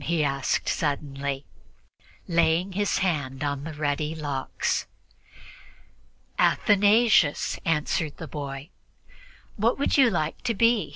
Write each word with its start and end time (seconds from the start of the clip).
he 0.03 0.23
asked 0.23 0.67
suddenly, 0.67 1.45
laying 2.27 2.71
his 2.71 2.97
hand 3.05 3.43
on 3.43 3.63
the 3.63 3.73
ruddy 3.75 4.15
locks. 4.15 4.87
"Athanasius," 6.39 7.59
answered 7.65 8.17
the 8.17 8.27
boy. 8.27 8.71
"What 9.57 9.77
would 9.77 9.99
you 9.99 10.09
like 10.09 10.41
to 10.45 10.55
be?" 10.55 10.89